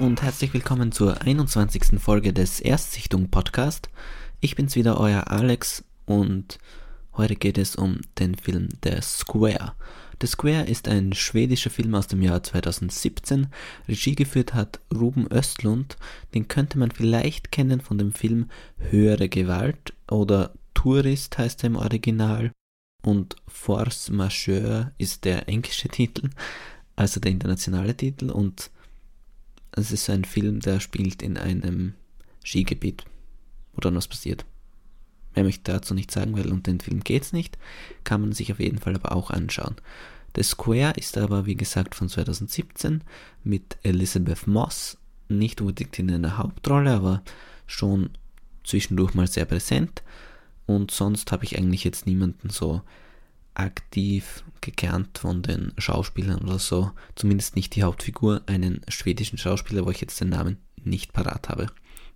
[0.00, 2.00] und herzlich willkommen zur 21.
[2.00, 3.90] Folge des Erstsichtung Podcast.
[4.40, 6.58] Ich bin's wieder, euer Alex und
[7.18, 9.74] heute geht es um den Film The Square.
[10.22, 13.48] The Square ist ein schwedischer Film aus dem Jahr 2017.
[13.88, 15.98] Regie geführt hat Ruben Östlund.
[16.32, 21.76] Den könnte man vielleicht kennen von dem Film Höhere Gewalt oder Tourist heißt er im
[21.76, 22.52] Original
[23.02, 26.30] und Force Majeure ist der englische Titel,
[26.96, 28.70] also der internationale Titel und
[29.72, 31.94] es ist ein Film, der spielt in einem
[32.44, 33.04] Skigebiet,
[33.72, 34.44] wo dann was passiert.
[35.34, 37.56] Mehr möchte ich dazu nicht sagen, weil um den Film geht es nicht,
[38.02, 39.76] kann man sich auf jeden Fall aber auch anschauen.
[40.36, 43.02] The Square ist aber, wie gesagt, von 2017
[43.44, 47.22] mit Elizabeth Moss, nicht unbedingt in einer Hauptrolle, aber
[47.66, 48.10] schon
[48.64, 50.02] zwischendurch mal sehr präsent.
[50.66, 52.82] Und sonst habe ich eigentlich jetzt niemanden so
[53.54, 56.90] aktiv gekannt von den Schauspielern oder so.
[57.14, 61.66] Zumindest nicht die Hauptfigur, einen schwedischen Schauspieler, wo ich jetzt den Namen nicht parat habe.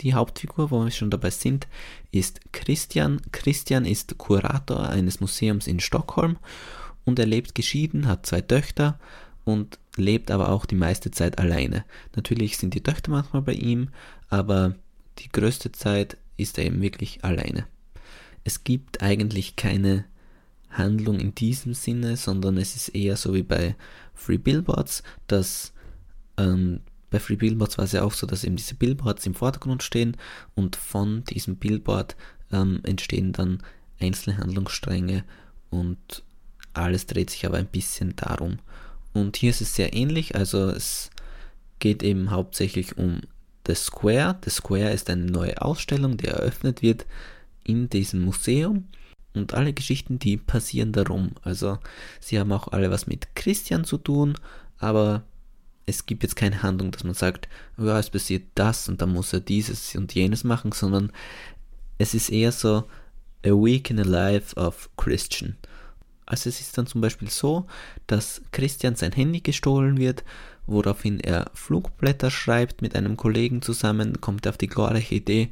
[0.00, 1.66] Die Hauptfigur, wo wir schon dabei sind,
[2.12, 3.20] ist Christian.
[3.32, 6.38] Christian ist Kurator eines Museums in Stockholm
[7.04, 9.00] und er lebt geschieden, hat zwei Töchter
[9.44, 11.84] und lebt aber auch die meiste Zeit alleine.
[12.14, 13.88] Natürlich sind die Töchter manchmal bei ihm,
[14.28, 14.76] aber
[15.18, 17.66] die größte Zeit ist er eben wirklich alleine.
[18.44, 20.04] Es gibt eigentlich keine
[20.70, 23.76] Handlung in diesem Sinne, sondern es ist eher so wie bei
[24.14, 25.72] Free Billboards, dass
[26.36, 29.82] ähm, bei Free Billboards war es ja auch so, dass eben diese Billboards im Vordergrund
[29.82, 30.16] stehen
[30.54, 32.16] und von diesem Billboard
[32.52, 33.62] ähm, entstehen dann
[34.00, 35.24] einzelne Handlungsstränge
[35.70, 36.22] und
[36.74, 38.58] alles dreht sich aber ein bisschen darum.
[39.12, 41.10] Und hier ist es sehr ähnlich, also es
[41.78, 43.20] geht eben hauptsächlich um
[43.66, 44.38] The Square.
[44.44, 47.06] The Square ist eine neue Ausstellung, die eröffnet wird
[47.64, 48.88] in diesem Museum
[49.38, 51.32] und alle Geschichten, die passieren darum.
[51.42, 51.78] Also
[52.20, 54.34] sie haben auch alle was mit Christian zu tun,
[54.78, 55.22] aber
[55.86, 59.32] es gibt jetzt keine Handlung, dass man sagt, ja, es passiert das und dann muss
[59.32, 61.12] er dieses und jenes machen, sondern
[61.96, 62.84] es ist eher so
[63.44, 65.56] a week in the life of Christian.
[66.26, 67.66] Also es ist dann zum Beispiel so,
[68.06, 70.24] dass Christian sein Handy gestohlen wird,
[70.66, 75.50] woraufhin er Flugblätter schreibt mit einem Kollegen zusammen, kommt auf die glorreiche Idee,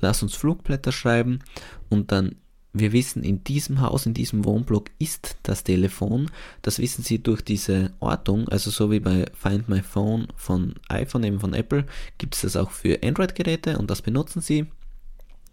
[0.00, 1.40] lass uns Flugblätter schreiben
[1.88, 2.36] und dann
[2.72, 6.30] wir wissen, in diesem Haus, in diesem Wohnblock ist das Telefon.
[6.62, 11.24] Das wissen Sie durch diese Ortung, also so wie bei Find My Phone von iPhone,
[11.24, 11.86] eben von Apple,
[12.18, 14.66] gibt es das auch für Android-Geräte und das benutzen Sie.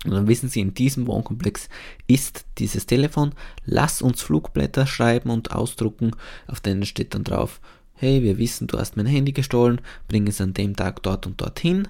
[0.06, 1.70] Und dann wissen Sie, in diesem Wohnkomplex
[2.06, 3.34] ist dieses Telefon.
[3.66, 6.12] Lass uns Flugblätter schreiben und ausdrucken,
[6.46, 7.60] auf denen steht dann drauf,
[7.94, 11.42] hey, wir wissen, du hast mein Handy gestohlen, bring es an dem Tag dort und
[11.42, 11.88] dorthin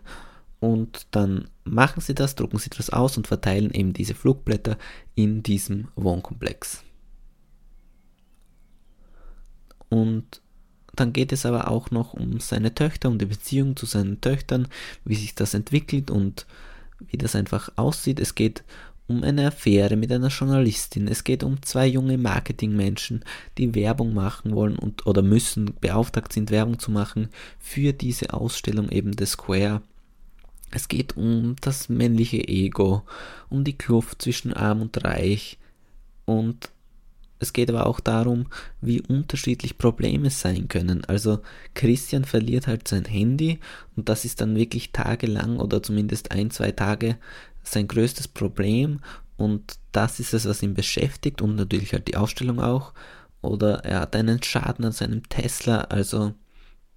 [0.60, 4.78] und dann machen sie das, drucken sie das aus und verteilen eben diese Flugblätter
[5.16, 6.84] in diesem Wohnkomplex.
[9.90, 10.42] Und
[10.96, 14.68] dann geht es aber auch noch um seine Töchter, um die Beziehung zu seinen Töchtern,
[15.06, 16.48] wie sich das entwickelt und
[17.00, 18.20] wie das einfach aussieht.
[18.20, 18.64] Es geht
[19.06, 21.08] um eine Affäre mit einer Journalistin.
[21.08, 23.24] Es geht um zwei junge Marketingmenschen,
[23.58, 27.30] die Werbung machen wollen und oder müssen beauftragt sind, Werbung zu machen
[27.60, 29.82] für diese Ausstellung eben des Square
[30.72, 33.04] es geht um das männliche Ego,
[33.50, 35.58] um die Kluft zwischen arm und reich
[36.26, 36.70] und
[37.40, 38.48] es geht aber auch darum,
[38.82, 41.06] wie unterschiedlich Probleme sein können.
[41.06, 41.40] Also
[41.76, 43.60] Christian verliert halt sein Handy
[43.96, 47.18] und das ist dann wirklich tagelang oder zumindest ein, zwei Tage
[47.64, 49.00] sein größtes Problem
[49.38, 52.94] und das ist es, was ihn beschäftigt und natürlich halt die Ausstellung auch.
[53.42, 56.34] Oder er hat einen Schaden an seinem Tesla, also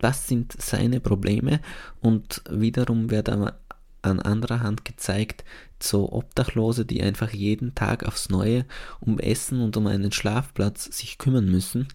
[0.01, 1.61] das sind seine Probleme.
[2.01, 3.59] Und wiederum wird aber
[4.03, 5.45] an anderer Hand gezeigt,
[5.83, 8.65] so Obdachlose, die einfach jeden Tag aufs Neue
[9.01, 11.89] um Essen und um einen Schlafplatz sich kümmern müssen.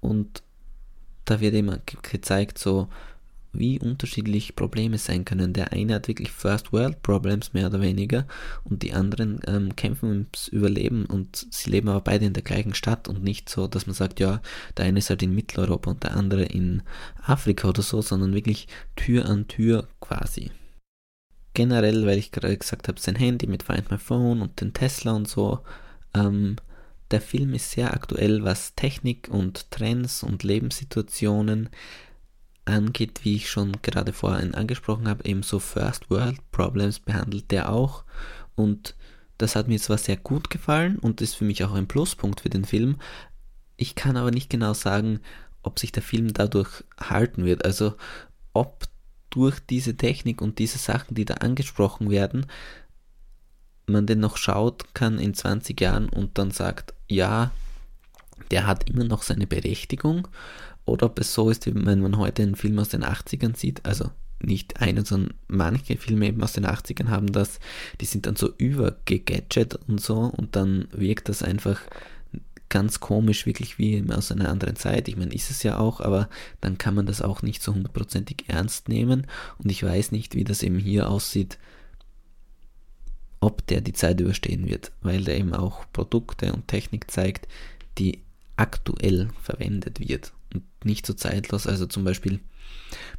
[0.00, 0.42] Und
[1.24, 2.88] da wird immer gezeigt, so
[3.52, 5.52] wie unterschiedlich Probleme sein können.
[5.52, 8.26] Der eine hat wirklich First World Problems mehr oder weniger
[8.64, 12.74] und die anderen ähm, kämpfen ums Überleben und sie leben aber beide in der gleichen
[12.74, 14.40] Stadt und nicht so, dass man sagt, ja,
[14.76, 16.82] der eine ist halt in Mitteleuropa und der andere in
[17.22, 20.50] Afrika oder so, sondern wirklich Tür an Tür quasi.
[21.54, 25.12] Generell, weil ich gerade gesagt habe, sein Handy mit Find My Phone und den Tesla
[25.12, 25.60] und so,
[26.14, 26.56] ähm,
[27.10, 31.68] der Film ist sehr aktuell, was Technik und Trends und Lebenssituationen
[32.64, 37.72] angeht, wie ich schon gerade vorhin angesprochen habe, eben so First World Problems behandelt der
[37.72, 38.04] auch.
[38.54, 38.94] Und
[39.38, 42.50] das hat mir zwar sehr gut gefallen und ist für mich auch ein Pluspunkt für
[42.50, 42.96] den Film.
[43.76, 45.20] Ich kann aber nicht genau sagen,
[45.62, 47.64] ob sich der Film dadurch halten wird.
[47.64, 47.94] Also
[48.52, 48.84] ob
[49.30, 52.46] durch diese Technik und diese Sachen, die da angesprochen werden,
[53.86, 57.50] man denn noch schaut kann in 20 Jahren und dann sagt, ja,
[58.50, 60.28] der hat immer noch seine Berechtigung
[60.90, 64.10] oder ob es so ist, wenn man heute einen Film aus den 80ern sieht, also
[64.42, 67.60] nicht eine, sondern manche Filme eben aus den 80ern haben das,
[68.00, 71.80] die sind dann so übergegadget und so und dann wirkt das einfach
[72.68, 75.08] ganz komisch, wirklich wie aus einer anderen Zeit.
[75.08, 76.28] Ich meine, ist es ja auch, aber
[76.60, 79.26] dann kann man das auch nicht so hundertprozentig ernst nehmen
[79.58, 81.58] und ich weiß nicht, wie das eben hier aussieht,
[83.40, 87.48] ob der die Zeit überstehen wird, weil der eben auch Produkte und Technik zeigt,
[87.98, 88.20] die
[88.56, 91.66] aktuell verwendet wird und nicht so zeitlos.
[91.66, 92.40] Also zum Beispiel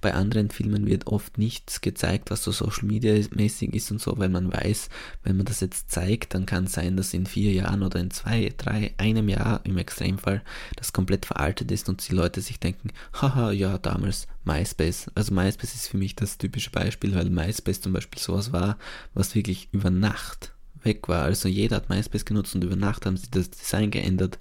[0.01, 4.17] bei anderen Filmen wird oft nichts gezeigt, was so Social Media mäßig ist und so,
[4.17, 4.89] weil man weiß,
[5.23, 8.11] wenn man das jetzt zeigt, dann kann es sein, dass in vier Jahren oder in
[8.11, 10.41] zwei, drei, einem Jahr im Extremfall
[10.75, 15.11] das komplett veraltet ist und die Leute sich denken, haha, ja, damals MySpace.
[15.15, 18.77] Also MySpace ist für mich das typische Beispiel, weil MySpace zum Beispiel sowas war,
[19.13, 21.23] was wirklich über Nacht weg war.
[21.23, 24.39] Also jeder hat MySpace genutzt und über Nacht haben sie das Design geändert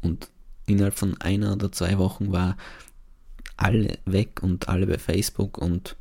[0.00, 0.28] und
[0.70, 2.56] innerhalb von einer oder zwei Wochen war
[3.56, 5.96] alle weg und alle bei Facebook und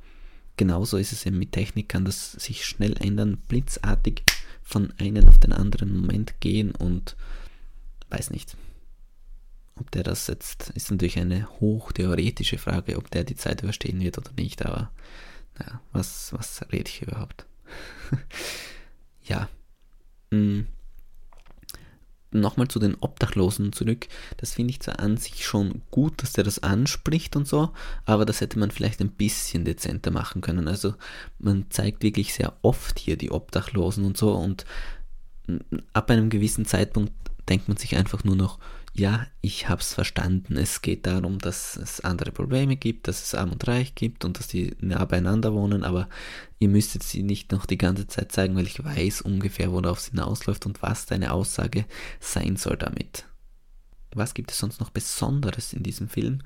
[0.57, 4.23] genauso ist es eben mit Technik, kann das sich schnell ändern, blitzartig
[4.61, 7.15] von einem auf den anderen Moment gehen und
[8.09, 8.55] weiß nicht.
[9.75, 14.17] Ob der das jetzt, ist natürlich eine hochtheoretische Frage, ob der die Zeit überstehen wird
[14.17, 14.91] oder nicht, aber
[15.57, 17.45] naja, was, was rede ich überhaupt?
[19.23, 19.49] ja.
[20.31, 20.63] Mm
[22.31, 24.07] nochmal zu den Obdachlosen zurück.
[24.37, 27.71] Das finde ich zwar an sich schon gut, dass der das anspricht und so,
[28.05, 30.67] aber das hätte man vielleicht ein bisschen dezenter machen können.
[30.67, 30.95] Also
[31.39, 34.65] man zeigt wirklich sehr oft hier die Obdachlosen und so und
[35.93, 37.13] ab einem gewissen Zeitpunkt
[37.49, 38.59] denkt man sich einfach nur noch,
[38.93, 40.57] ja, ich habe es verstanden.
[40.57, 44.39] Es geht darum, dass es andere Probleme gibt, dass es Arm und Reich gibt und
[44.39, 46.09] dass die nah beieinander wohnen, aber
[46.59, 50.09] ihr müsstet sie nicht noch die ganze Zeit zeigen, weil ich weiß ungefähr, worauf es
[50.09, 51.85] hinausläuft und was deine Aussage
[52.19, 53.25] sein soll damit.
[54.13, 56.41] Was gibt es sonst noch Besonderes in diesem Film?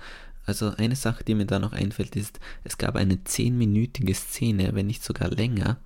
[0.46, 4.88] Also eine Sache, die mir da noch einfällt, ist, es gab eine zehnminütige Szene, wenn
[4.88, 5.78] nicht sogar länger,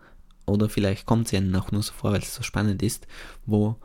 [0.47, 3.05] oder vielleicht kommt sie einem auch nur so vor, weil es so spannend ist,
[3.45, 3.75] wo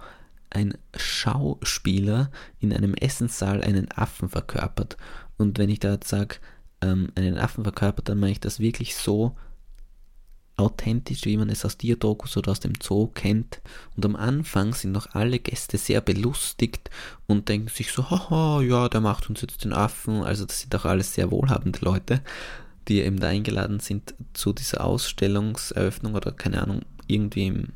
[0.53, 4.97] ein Schauspieler in einem Essenssaal einen Affen verkörpert.
[5.39, 6.37] Und wenn ich da jetzt sage,
[6.81, 9.37] ähm, einen Affen verkörpert, dann meine ich das wirklich so
[10.57, 13.61] authentisch, wie man es aus Tierdokus oder aus dem Zoo kennt.
[13.97, 16.91] Und am Anfang sind noch alle Gäste sehr belustigt
[17.27, 20.23] und denken sich so, haha, ja, der macht uns jetzt den Affen.
[20.23, 22.21] Also das sind auch alles sehr wohlhabende Leute,
[22.89, 27.69] die eben da eingeladen sind zu dieser Ausstellungseröffnung oder keine Ahnung, irgendwie im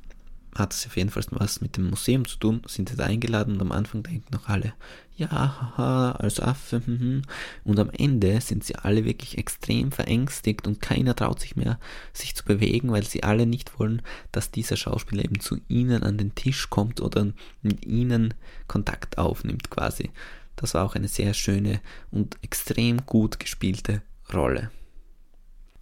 [0.58, 3.60] hat es auf jeden Fall was mit dem Museum zu tun, sind jetzt eingeladen und
[3.60, 4.72] am Anfang denken noch alle,
[5.16, 7.22] ja, haha, als Affe, hm, hm.
[7.64, 11.78] und am Ende sind sie alle wirklich extrem verängstigt und keiner traut sich mehr,
[12.12, 16.18] sich zu bewegen, weil sie alle nicht wollen, dass dieser Schauspieler eben zu ihnen an
[16.18, 17.32] den Tisch kommt oder
[17.62, 18.34] mit ihnen
[18.66, 20.10] Kontakt aufnimmt quasi.
[20.56, 21.80] Das war auch eine sehr schöne
[22.10, 24.02] und extrem gut gespielte
[24.32, 24.70] Rolle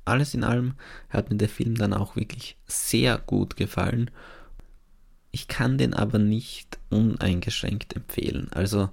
[0.04, 0.74] alles in allem
[1.08, 4.10] hat mir der Film dann auch wirklich sehr gut gefallen
[5.34, 8.46] ich kann den aber nicht uneingeschränkt empfehlen.
[8.52, 8.88] Also,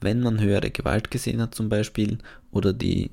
[0.00, 2.18] wenn man höhere Gewalt gesehen hat zum Beispiel
[2.50, 3.12] oder die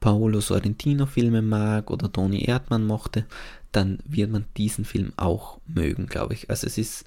[0.00, 3.26] Paolo Sorrentino-Filme mag oder Toni Erdmann mochte,
[3.70, 6.48] dann wird man diesen Film auch mögen, glaube ich.
[6.48, 7.04] Also es ist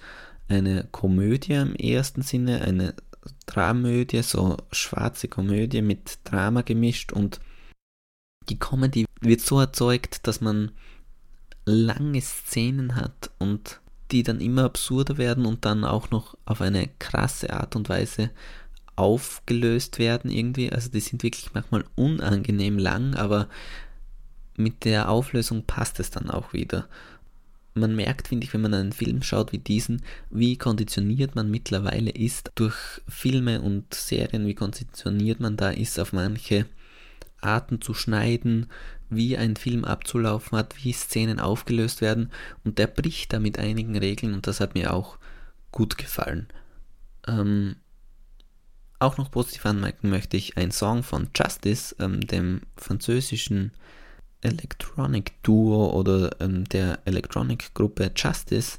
[0.48, 2.94] eine Komödie im ersten Sinne, eine
[3.48, 7.40] Dramödie, so schwarze Komödie mit Drama gemischt und
[8.48, 10.72] die Comedy wird so erzeugt, dass man
[11.66, 16.90] lange Szenen hat und die dann immer absurder werden und dann auch noch auf eine
[17.00, 18.32] krasse Art und Weise
[18.96, 20.72] aufgelöst werden irgendwie.
[20.72, 23.48] Also die sind wirklich manchmal unangenehm lang, aber
[24.58, 26.88] mit der Auflösung passt es dann auch wieder.
[27.74, 32.12] Man merkt, finde ich, wenn man einen Film schaut wie diesen, wie konditioniert man mittlerweile
[32.12, 32.76] ist durch
[33.08, 36.66] Filme und Serien, wie konditioniert man da ist auf manche
[37.40, 38.68] Arten zu schneiden,
[39.12, 42.32] wie ein Film abzulaufen hat, wie Szenen aufgelöst werden
[42.64, 45.18] und der bricht da mit einigen Regeln und das hat mir auch
[45.72, 46.48] gut gefallen.
[47.28, 47.76] Ähm,
[49.00, 53.72] auch noch positiv anmerken möchte ich ein Song von Justice, ähm, dem französischen
[54.42, 58.78] Electronic Duo oder ähm, der Electronic Gruppe Justice,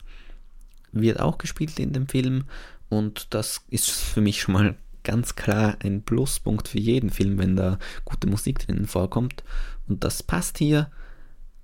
[0.92, 2.44] wird auch gespielt in dem Film
[2.88, 7.56] und das ist für mich schon mal ganz klar ein Pluspunkt für jeden Film, wenn
[7.56, 9.42] da gute Musik drinnen vorkommt.
[9.88, 10.90] Und das passt hier.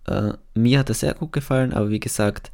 [0.07, 2.51] Äh, mir hat es sehr gut gefallen, aber wie gesagt,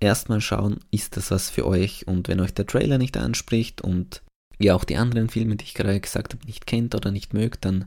[0.00, 2.06] erstmal schauen, ist das was für euch.
[2.06, 4.22] Und wenn euch der Trailer nicht anspricht und
[4.58, 7.64] ihr auch die anderen Filme, die ich gerade gesagt habe, nicht kennt oder nicht mögt,
[7.64, 7.86] dann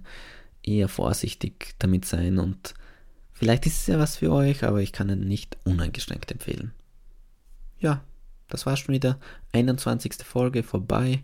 [0.63, 2.39] eher vorsichtig damit sein.
[2.39, 2.74] Und
[3.34, 6.72] vielleicht ist es ja was für euch, aber ich kann ihn nicht uneingeschränkt empfehlen.
[7.80, 8.04] Ja,
[8.50, 9.20] das war schon wieder
[9.54, 10.13] 21.
[10.24, 11.24] Folge vorbei.